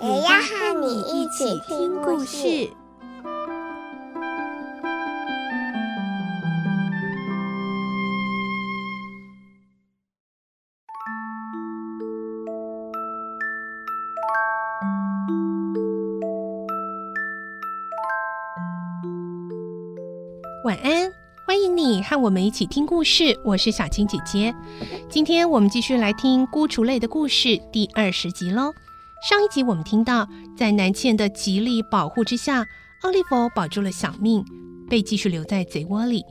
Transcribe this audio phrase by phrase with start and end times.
[0.00, 2.70] 也要和你一起听故事。
[20.64, 21.10] 晚安，
[21.44, 23.36] 欢迎你和我们一起听故事。
[23.44, 24.54] 我是小青姐姐，
[25.10, 28.72] 今天我们继续来听《孤雏泪》的故事第二十集喽。
[29.20, 32.64] 上一集我们听到，在南茜的极力保护之下，
[33.02, 34.44] 奥利弗保住了小命，
[34.88, 36.22] 被继续留在贼窝里。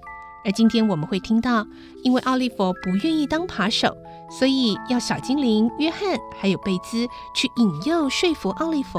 [0.46, 1.68] 而今天我们会听到，
[2.04, 3.94] 因为奥利弗不愿意当扒手，
[4.40, 6.00] 所以要小精灵约翰
[6.40, 8.98] 还有贝兹去引诱说服奥利弗。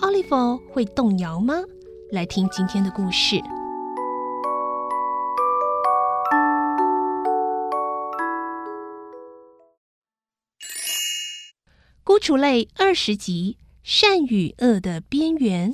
[0.00, 1.56] 奥利弗会动摇吗？
[2.12, 3.34] 来听今天的故事。
[12.18, 15.72] 《孤雏泪》二十集：善与恶的边缘。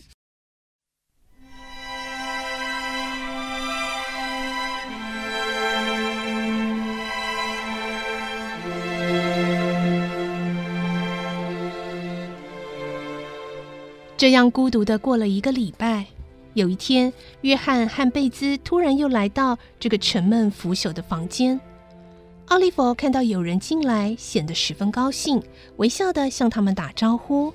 [14.18, 16.04] 这样孤独的过了一个礼拜。
[16.52, 21.58] 有一天，约翰和贝兹突然又来到这个沉闷腐朽的房间。
[22.48, 25.42] 奥利弗看到有人进来，显得十分高兴，
[25.76, 27.52] 微笑地向他们打招呼。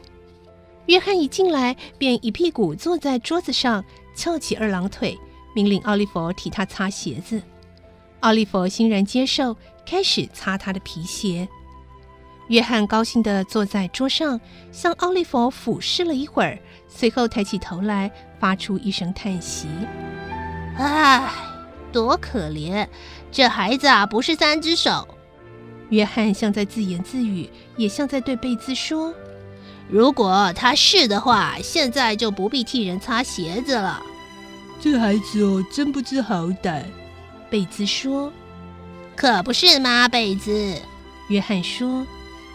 [0.88, 3.84] 约翰一进来，便一屁股坐在桌子上，
[4.16, 5.18] 翘起二郎腿，
[5.54, 7.42] 命令奥利弗替他擦鞋子。
[8.22, 9.56] 奥利弗欣然接受，
[9.86, 11.48] 开始擦他的皮鞋。
[12.48, 14.42] 约翰高兴地坐在桌上，
[14.72, 19.68] 向奥利弗俯视了一会儿，随后抬起头来，发出一声叹息
[20.78, 21.32] ：“唉。”
[21.92, 22.88] 多可怜，
[23.32, 25.08] 这孩子啊，不是三只手。
[25.90, 29.14] 约翰像在自言自语，也像在对贝兹说
[29.90, 34.02] ：“如果他是的话，现在就不必替人擦鞋子了。”
[34.82, 36.84] 这孩子哦，真不知好歹。
[37.50, 38.32] 贝兹说
[39.16, 40.76] ：“可不是吗，贝兹？”
[41.30, 42.06] 约翰说：“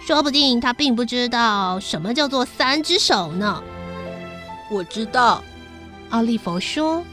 [0.06, 3.62] 说不定他并不知道什么叫做三只手呢。”
[4.70, 5.42] 我知道，
[6.10, 7.04] 奥利弗说：“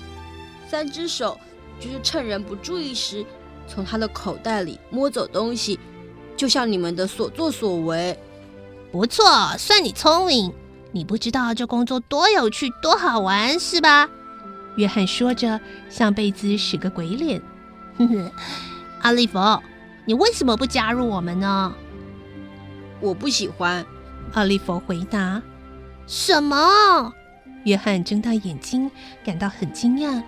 [0.69, 1.37] 三只手。”
[1.79, 3.25] 就是趁人不注意时，
[3.67, 5.79] 从他的口袋里摸走东西，
[6.35, 8.17] 就像你们的所作所为。
[8.91, 9.25] 不错，
[9.57, 10.53] 算你聪明。
[10.91, 14.09] 你不知道这工作多有趣、多好玩，是吧？
[14.75, 17.41] 约翰说着，向贝兹使个鬼脸。
[17.97, 18.31] 呵呵，
[19.03, 19.39] 奥利弗，
[20.05, 21.73] 你为什么不加入我们呢？
[22.99, 23.85] 我不喜欢。
[24.33, 25.41] 阿利弗回答。
[26.07, 27.13] 什么？
[27.63, 28.91] 约翰睁大眼睛，
[29.23, 30.21] 感到很惊讶。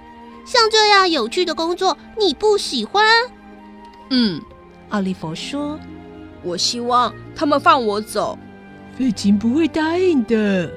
[0.45, 3.05] 像这样有趣的工作，你不喜欢？
[4.09, 4.41] 嗯，
[4.89, 5.79] 奥利弗说
[6.43, 8.37] ：“我希望他们放我走。”
[8.97, 10.69] 费琴不会答应的，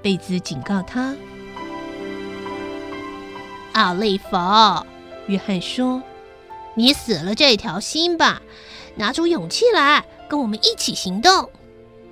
[0.00, 1.14] 贝兹警告他。
[3.72, 4.36] 奥利弗，
[5.26, 6.02] 约翰说
[6.76, 8.42] ：“你死了这条心吧，
[8.94, 11.50] 拿出勇气来，跟我们一起行动。”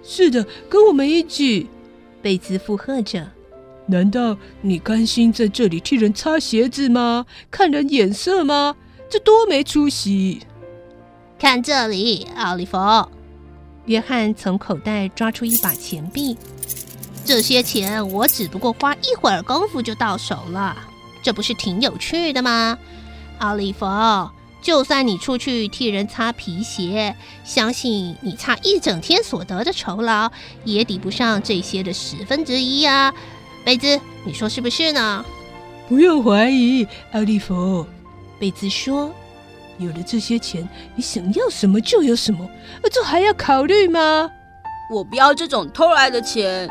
[0.02, 1.68] 是的，跟我们一起。
[2.22, 3.35] 贝兹附和着。
[3.86, 7.24] 难道你甘心在这里替人擦鞋子吗？
[7.50, 8.74] 看人眼色吗？
[9.08, 10.40] 这多没出息！
[11.38, 12.76] 看这里，奥利弗。
[13.84, 16.36] 约翰从口袋抓出一把钱币。
[17.24, 20.76] 这些钱我只不过花一会儿功夫就到手了，
[21.22, 22.76] 这不是挺有趣的吗？
[23.38, 23.86] 奥利弗，
[24.62, 27.14] 就算你出去替人擦皮鞋，
[27.44, 30.32] 相信你擦一整天所得的酬劳，
[30.64, 33.14] 也抵不上这些的十分之一啊！
[33.66, 35.24] 贝兹，你说是不是呢？
[35.88, 37.84] 不用怀疑，奥利弗。
[38.38, 39.12] 贝兹说
[39.78, 42.48] ：“有了这些钱，你想要什么就有什么，
[42.92, 44.30] 这还要考虑吗？”
[44.88, 46.70] 我不要这种偷来的钱。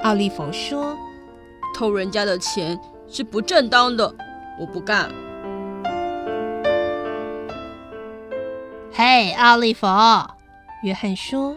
[0.00, 0.96] 奥利弗说
[1.76, 2.80] ：“偷人家的钱
[3.10, 4.14] 是不正当的，
[4.58, 5.10] 我不干。”
[8.90, 9.86] 嘿，奥利弗，
[10.82, 11.54] 约翰说：“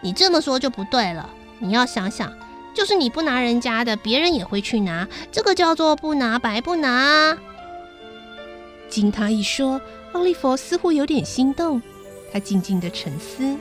[0.00, 2.32] 你这么说就不对了，你要想想。”
[2.76, 7.38] 就是你不拿人家的，别人也会去拿，这个叫做不拿白不拿。
[8.90, 9.80] 经他一说，
[10.12, 11.80] 奥利弗似乎有点心动，
[12.30, 13.56] 他静静的沉思，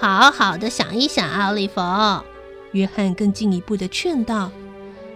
[0.00, 1.80] 好好的想一想，奥利弗。
[2.72, 4.50] 约翰更进一步的劝道：“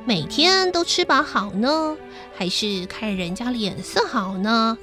[0.05, 1.97] 每天都吃饱好呢，
[2.37, 4.77] 还是看人家脸色好呢？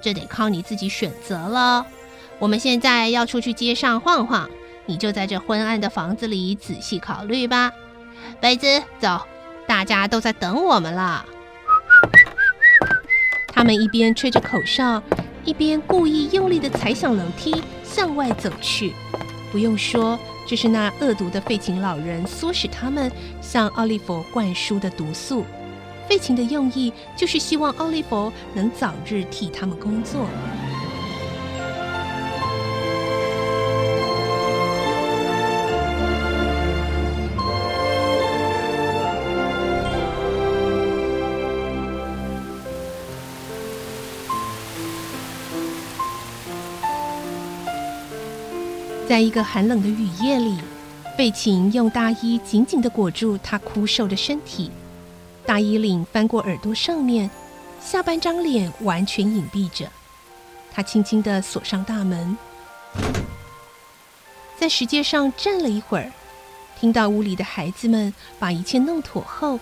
[0.00, 1.86] 这得靠你自己选择了。
[2.38, 4.48] 我们现在要出去街上晃晃，
[4.86, 7.72] 你就在这昏暗的房子里仔细考虑吧。
[8.40, 9.20] 贝兹，走，
[9.66, 11.24] 大家都在等我们了。”
[13.48, 15.02] 他们一边吹着口哨，
[15.44, 18.92] 一边故意用力地踩响楼梯，向外走去。
[19.52, 23.10] 不用说，这是那恶毒的废寝老人唆使他们
[23.40, 25.44] 向奥利弗灌输的毒素。
[26.08, 30.26] 废寝的用意就是希望奥利弗能早日替他们工作。
[49.14, 50.58] 在一个寒冷的雨夜里，
[51.16, 54.72] 贝琴用大衣紧紧地裹住他枯瘦的身体，
[55.46, 57.30] 大衣领翻过耳朵上面，
[57.80, 59.88] 下半张脸完全隐蔽着。
[60.72, 62.36] 他轻轻地锁上大门，
[64.58, 66.10] 在石阶上站了一会儿，
[66.80, 69.60] 听到屋里的孩子们把一切弄妥后，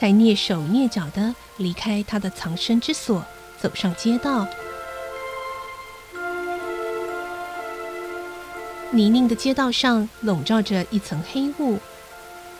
[0.00, 3.22] 才蹑手蹑脚地离开他的藏身之所，
[3.60, 4.48] 走上街道。
[8.94, 11.80] 泥泞的街道上笼罩着一层黑雾，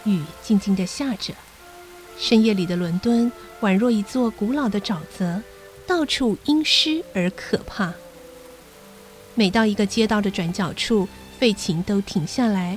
[0.03, 1.33] 雨静静地下着。
[2.19, 5.41] 深夜里的伦敦宛若一座古老的沼泽，
[5.87, 7.95] 到处阴湿而可怕。
[9.37, 11.07] 每到一个街道的转角处，
[11.39, 12.77] 废寝都停下来，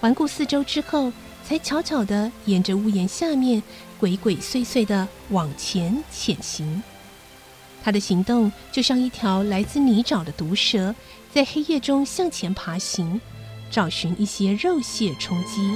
[0.00, 1.12] 环顾四周之后，
[1.44, 3.62] 才悄悄地沿着屋檐下面
[4.00, 6.82] 鬼鬼祟祟地往前潜行。
[7.84, 10.94] 他的行动就像一条来自泥沼的毒蛇。
[11.38, 13.20] 在黑夜中向前爬行，
[13.70, 15.72] 找寻一些肉屑充饥。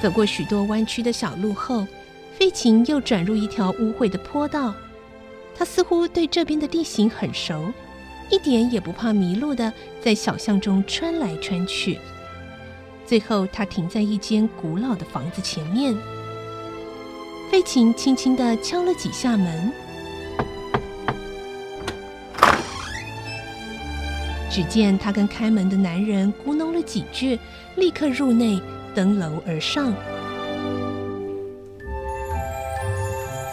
[0.00, 1.84] 走过许多弯曲的小路后，
[2.38, 4.72] 废寝又转入一条污秽的坡道。
[5.56, 7.72] 他似乎对这边的地形很熟。
[8.30, 11.98] 一点也不怕迷路的，在小巷中穿来穿去。
[13.06, 15.96] 最后，他停在一间古老的房子前面。
[17.48, 19.72] 费琴轻轻地敲了几下门，
[24.50, 27.38] 只见他跟开门的男人咕哝了几句，
[27.76, 28.60] 立刻入内，
[28.92, 29.94] 登楼而上。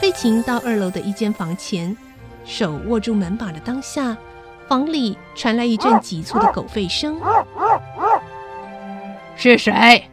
[0.01, 1.95] 费琴到二楼的一间房前，
[2.43, 4.17] 手握住门把的当下。
[4.67, 7.19] 房里传来一阵急促的狗吠声。
[9.35, 10.09] 是谁？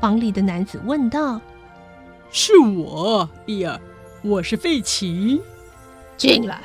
[0.00, 1.40] 房里的男子问道。
[2.30, 3.80] 是我，呀，
[4.22, 5.40] 我是费奇。
[6.16, 6.60] 进来。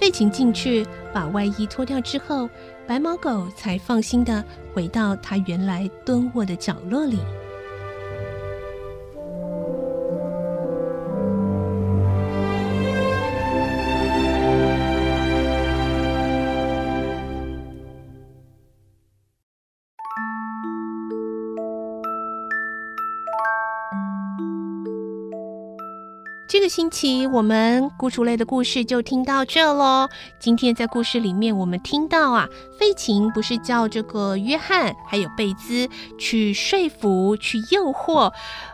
[0.00, 2.48] 费奇进去，把外衣脱掉之后，
[2.88, 7.20] 白毛狗才放心的回到它原来蹲卧的角落里。
[26.52, 30.06] 这个星期我们孤雏类的故事就听到这喽。
[30.38, 32.46] 今天在故事里面，我们听到啊，
[32.78, 38.30] 费琴不是叫这个约翰还有贝兹去说服、去诱惑，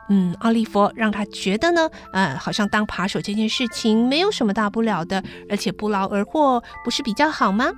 [0.08, 7.70] 嗯，奥利弗让他觉得呢，呃，好像当扒手这件事情没有什么大不了的，而且不劳而获不是比较好吗？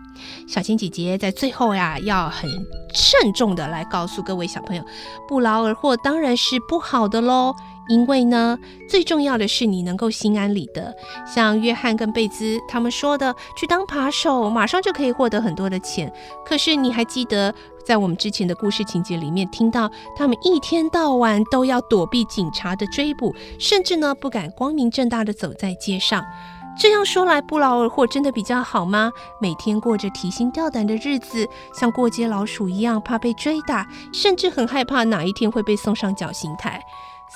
[0.48, 2.48] 小青姐姐在最后呀，要很
[2.94, 4.82] 慎重的来告诉各位小朋友，
[5.28, 7.54] 不劳而获当然是不好的喽。
[7.88, 8.58] 因为呢，
[8.88, 10.94] 最重要的是你能够心安理得。
[11.26, 16.12] 像约翰跟贝兹他们说的，去当扒手，马上就可以获得很多的钱。
[16.44, 17.52] 可是你还记得，
[17.84, 26.24] 在我们之前的故事情节里面听到，他们一天到晚都要躲避警察的追捕，甚至呢不敢光明正大的走在街上。
[26.78, 29.10] 这样说来，不劳而获真的比较好吗？
[29.40, 36.80] 每天过着提心吊胆的日子，像过街老鼠一样，怕被追打，甚至很害怕哪一天会被送上绞刑台。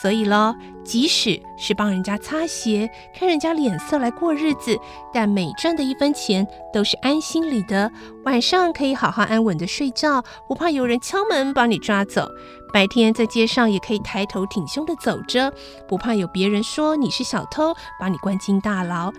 [0.03, 4.77] 所以咯，即使是帮人家擦鞋、看人家脸色来过日子，
[5.13, 7.91] 但每赚的一分钱都是安心里的。
[8.25, 12.29] 晚上可以好好安稳的睡觉，不怕有人敲门把你抓走。
[12.73, 15.53] 白天在街上也可以抬头挺胸的走着，
[15.87, 19.13] 不怕有别人说你是小偷，把你关进大牢。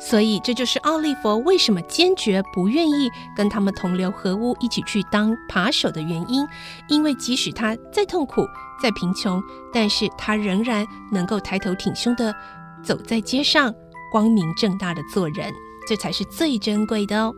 [0.00, 6.48] 所以这就是奥利弗为什么坚决不愿意跟他们同流合污，一起去当扒手的原因。
[6.88, 8.46] 因为即使他再痛苦、
[8.82, 9.40] 再贫穷，
[9.72, 12.34] 但是他仍然能够抬头挺胸的
[12.82, 13.72] 走在街上，
[14.10, 15.54] 光明正大的做人，
[15.86, 17.32] 这才是最珍贵的哦。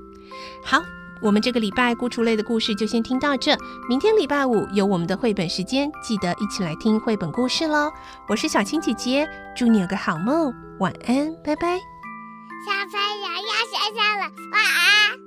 [0.64, 0.80] 好。
[1.22, 3.56] 我们这个礼拜《孤雏类》的故事就先听到这，
[3.88, 7.90] 明天礼拜五有我们的绘本时间，记得一起来听绘本故事喽！
[8.28, 11.78] 我是小青姐姐，祝你有个好梦，晚安，拜拜。
[12.66, 15.23] 小朋友要睡觉了，晚安。